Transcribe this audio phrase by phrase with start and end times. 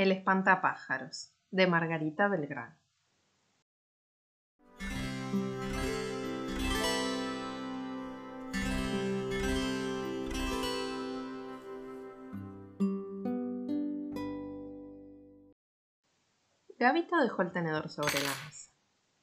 [0.00, 2.74] El espantapájaros, de Margarita Belgrano.
[16.78, 18.72] Gavito dejó el tenedor sobre la mesa.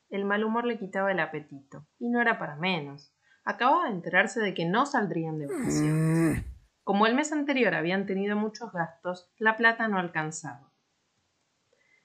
[0.10, 3.16] El mal humor le quitaba el apetito, y no era para menos.
[3.44, 6.46] Acababa de enterarse de que no saldrían de vacaciones.
[6.84, 10.67] Como el mes anterior habían tenido muchos gastos, la plata no alcanzaba.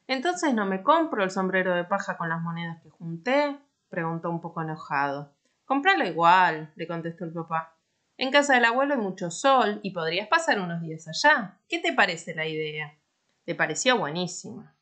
[0.06, 4.41] Entonces no me compro el sombrero de paja con las monedas que junté, preguntó un
[4.41, 5.34] poco enojado.
[5.65, 7.78] Compralo igual, le contestó el papá.
[8.16, 11.59] En casa del abuelo hay mucho sol y podrías pasar unos días allá.
[11.69, 12.98] ¿Qué te parece la idea?
[13.47, 14.77] Le pareció buenísima.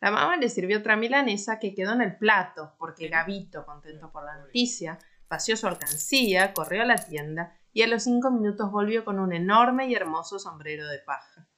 [0.00, 4.24] La mamá le sirvió otra milanesa que quedó en el plato, porque Gavito, contento por
[4.24, 9.04] la noticia, vació su alcancía, corrió a la tienda y a los cinco minutos volvió
[9.04, 11.48] con un enorme y hermoso sombrero de paja.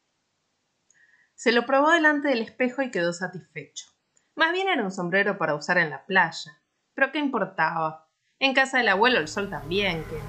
[1.39, 3.87] Se lo probó delante del espejo y quedó satisfecho.
[4.35, 6.61] Más bien era un sombrero para usar en la playa.
[6.95, 8.09] Pero qué importaba.
[8.41, 10.21] En casa del abuelo el sol también, que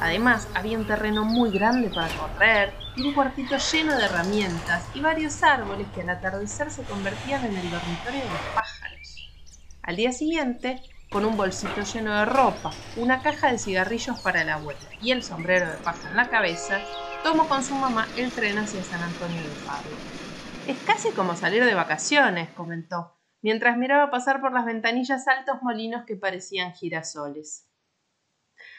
[0.00, 5.00] Además, había un terreno muy grande para correr y un cuartito lleno de herramientas y
[5.00, 9.30] varios árboles que al atardecer se convertían en el dormitorio de los pájaros.
[9.82, 14.50] Al día siguiente, con un bolsito lleno de ropa, una caja de cigarrillos para el
[14.50, 16.80] abuelo y el sombrero de paja en la cabeza,
[17.22, 19.98] tomó con su mamá el tren hacia San Antonio de Padua.
[20.66, 26.04] Es casi como salir de vacaciones, comentó, mientras miraba pasar por las ventanillas altos molinos
[26.06, 27.68] que parecían girasoles.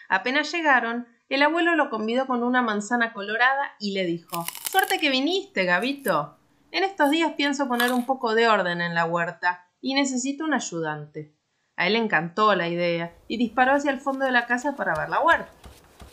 [0.10, 5.10] Apenas llegaron, el abuelo lo convidó con una manzana colorada y le dijo Suerte que
[5.10, 6.38] viniste, Gabito.
[6.72, 10.54] En estos días pienso poner un poco de orden en la huerta y necesito un
[10.54, 11.36] ayudante.
[11.76, 14.94] A él le encantó la idea y disparó hacia el fondo de la casa para
[14.96, 15.52] ver la huerta.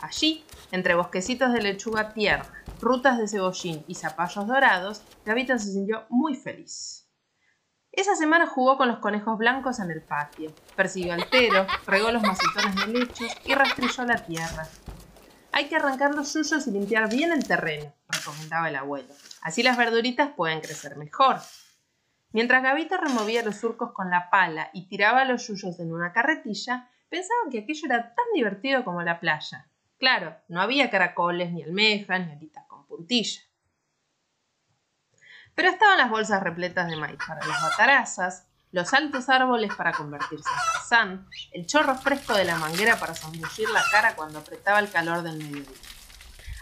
[0.00, 6.06] Allí, entre bosquecitos de lechuga tierna, rutas de cebollín y zapallos dorados, Gabito se sintió
[6.08, 7.08] muy feliz.
[7.90, 12.22] Esa semana jugó con los conejos blancos en el patio, persiguió al tero, regó los
[12.22, 14.68] macetones de lechos y rastrilló la tierra.
[15.50, 19.12] Hay que arrancar los yuyos y limpiar bien el terreno, recomendaba el abuelo.
[19.42, 21.38] Así las verduritas pueden crecer mejor.
[22.30, 26.88] Mientras Gavito removía los surcos con la pala y tiraba los yuyos en una carretilla,
[27.08, 29.66] pensaba que aquello era tan divertido como la playa.
[29.98, 33.40] Claro, no había caracoles, ni almejas, ni alitas con puntilla.
[35.54, 40.48] Pero estaban las bolsas repletas de maíz para las batarazas, los altos árboles para convertirse
[40.48, 44.90] en tarzán, el chorro fresco de la manguera para zambullir la cara cuando apretaba el
[44.90, 45.76] calor del mediodía.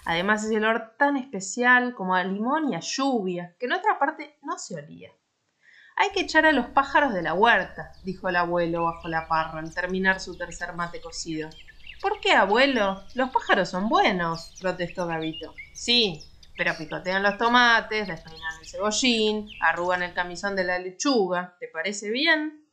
[0.07, 4.39] Además ese olor tan especial como a limón y a lluvia, que en otra parte
[4.43, 5.11] no se olía.
[5.97, 9.59] Hay que echar a los pájaros de la huerta, dijo el abuelo bajo la parra
[9.59, 11.51] al terminar su tercer mate cocido.
[12.01, 13.03] ¿Por qué, abuelo?
[13.15, 15.55] Los pájaros son buenos, protestó Gavito.
[15.73, 16.23] Sí,
[16.57, 21.57] pero picotean los tomates, despeinan el cebollín, arrugan el camisón de la lechuga.
[21.59, 22.67] ¿Te parece bien?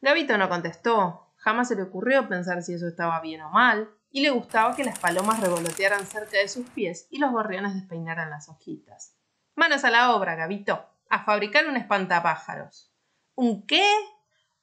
[0.00, 1.32] Gavito no contestó.
[1.36, 4.84] Jamás se le ocurrió pensar si eso estaba bien o mal, y le gustaba que
[4.84, 9.16] las palomas revolotearan cerca de sus pies y los gorriones despeinaran las hojitas.
[9.54, 12.92] Manos a la obra, Gavito, a fabricar un espantapájaros.
[13.34, 13.84] ¿Un qué?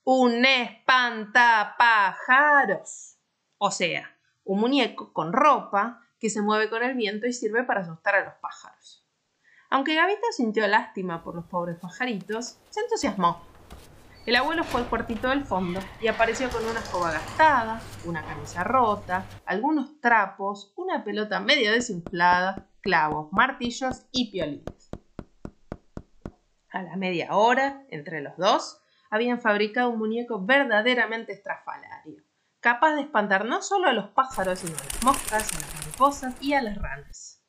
[0.08, 3.18] Un espantapájaros.
[3.58, 7.82] O sea, un muñeco con ropa que se mueve con el viento y sirve para
[7.82, 9.04] asustar a los pájaros.
[9.72, 13.42] Aunque Gavito sintió lástima por los pobres pajaritos, se entusiasmó.
[14.28, 18.64] El abuelo fue al cuartito del fondo y apareció con una escoba gastada, una camisa
[18.64, 24.92] rota, algunos trapos, una pelota medio desinflada, clavos, martillos y piolines.
[26.70, 32.26] A la media hora, entre los dos, habían fabricado un muñeco verdaderamente estrafalario
[32.66, 36.34] capaz de espantar no solo a los pájaros, sino a las moscas, a las mariposas
[36.42, 37.40] y a las ranas.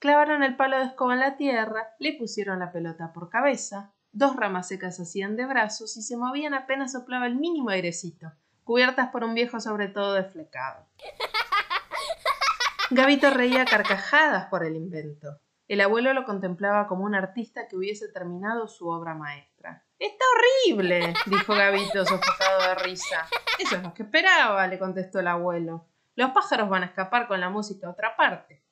[0.00, 4.34] Clavaron el palo de escoba en la tierra, le pusieron la pelota por cabeza, dos
[4.34, 8.32] ramas secas hacían de brazos y se movían apenas soplaba el mínimo airecito,
[8.64, 10.88] cubiertas por un viejo sobre todo desflecado.
[12.90, 15.38] Gavito reía carcajadas por el invento.
[15.68, 19.84] El abuelo lo contemplaba como un artista que hubiese terminado su obra maestra.
[20.02, 23.24] Está horrible, dijo Gavito sofocado de risa.
[23.56, 25.86] Eso es lo que esperaba, le contestó el abuelo.
[26.16, 28.64] Los pájaros van a escapar con la música a otra parte.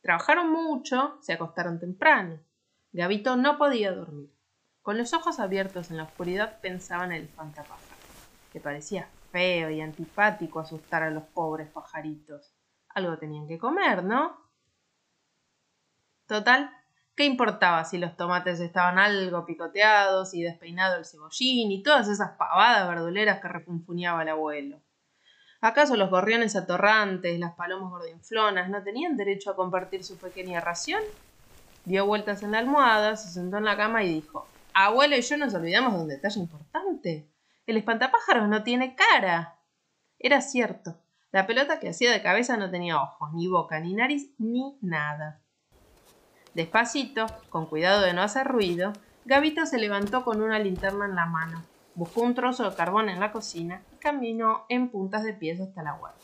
[0.00, 2.40] Trabajaron mucho, se acostaron temprano.
[2.90, 4.34] Gavito no podía dormir.
[4.82, 7.94] Con los ojos abiertos en la oscuridad pensaba en el espantapájaro,
[8.52, 12.52] que parecía feo y antipático asustar a los pobres pajaritos.
[12.88, 14.36] Algo tenían que comer, ¿no?
[16.26, 16.77] Total,
[17.18, 22.36] ¿Qué importaba si los tomates estaban algo picoteados y despeinado el cebollín y todas esas
[22.38, 24.80] pavadas verduleras que refunfuñaba el abuelo?
[25.60, 31.02] ¿Acaso los gorriones atorrantes, las palomas gordinflonas, no tenían derecho a compartir su pequeña ración?
[31.84, 35.36] Dio vueltas en la almohada, se sentó en la cama y dijo, Abuelo y yo
[35.38, 37.28] nos olvidamos de un detalle importante.
[37.66, 39.58] El espantapájaros no tiene cara.
[40.20, 41.00] Era cierto.
[41.32, 45.42] La pelota que hacía de cabeza no tenía ojos, ni boca, ni nariz, ni nada.
[46.58, 48.92] Despacito, con cuidado de no hacer ruido,
[49.24, 51.62] Gavito se levantó con una linterna en la mano,
[51.94, 55.84] buscó un trozo de carbón en la cocina y caminó en puntas de pies hasta
[55.84, 56.18] la huerta.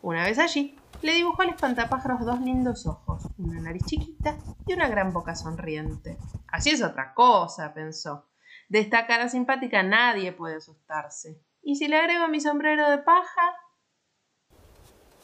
[0.00, 4.86] Una vez allí, le dibujó al espantapájaros dos lindos ojos, una nariz chiquita y una
[4.86, 6.16] gran boca sonriente.
[6.46, 8.28] Así es otra cosa, pensó.
[8.68, 11.42] De esta cara simpática nadie puede asustarse.
[11.64, 13.56] ¿Y si le agrego mi sombrero de paja?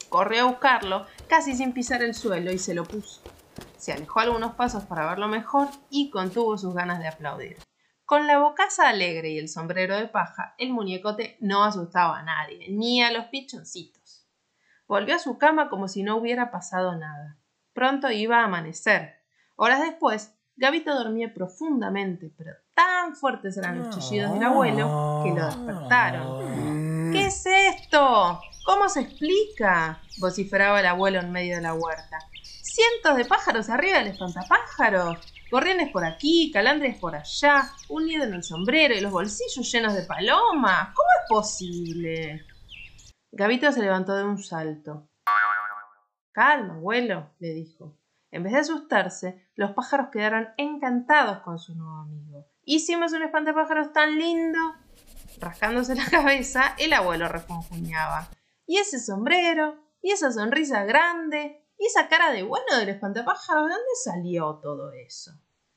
[0.09, 3.23] Corrió a buscarlo, casi sin pisar el suelo, y se lo puso.
[3.79, 7.57] Se alejó algunos pasos para verlo mejor y contuvo sus ganas de aplaudir.
[8.05, 12.67] Con la bocaza alegre y el sombrero de paja, el muñecote no asustaba a nadie,
[12.71, 14.27] ni a los pichoncitos.
[14.89, 17.39] Volvió a su cama como si no hubiera pasado nada.
[17.73, 19.17] Pronto iba a amanecer.
[19.57, 25.47] Horas después, Gabito dormía profundamente, pero tan fuertes eran los chillidos del abuelo que lo
[25.47, 26.78] despertaron.
[27.13, 28.41] ¿Qué es esto?
[28.65, 30.01] ¿Cómo se explica?
[30.19, 32.19] vociferaba el abuelo en medio de la huerta.
[32.43, 35.19] Cientos de pájaros arriba del espantapájaros.
[35.51, 39.95] Gorriones por aquí, calandres por allá, un nido en el sombrero y los bolsillos llenos
[39.95, 40.89] de palomas.
[40.95, 42.47] ¿Cómo es posible?
[43.33, 45.09] Gabito se levantó de un salto.
[46.33, 47.97] Calma, abuelo, le dijo.
[48.31, 52.47] En vez de asustarse, los pájaros quedaron encantados con su nuevo amigo.
[52.65, 54.59] Hicimos un espantapájaros tan lindo.
[55.39, 58.29] Rascándose la cabeza, el abuelo refunfuñaba.
[58.67, 59.77] ¿Y ese sombrero?
[60.03, 61.65] ¿Y esa sonrisa grande?
[61.79, 63.65] ¿Y esa cara de bueno del espantapájaros?
[63.65, 65.33] ¿De dónde salió todo eso?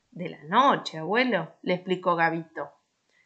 [0.10, 2.72] De la noche, abuelo, le explicó Gabito.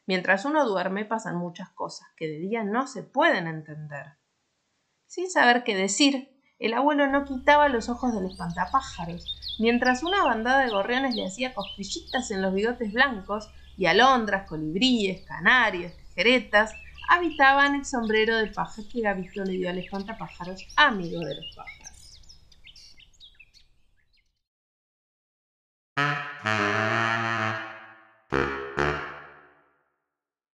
[0.07, 4.17] Mientras uno duerme pasan muchas cosas que de día no se pueden entender.
[5.07, 10.63] Sin saber qué decir, el abuelo no quitaba los ojos del espantapájaros, mientras una bandada
[10.63, 16.75] de gorriones le hacía cosquillitas en los bigotes blancos y alondras, colibríes, canarios, tijeretas
[17.09, 21.95] habitaban el sombrero de paja que Gavito le dio al espantapájaros, amigo de los pájaros.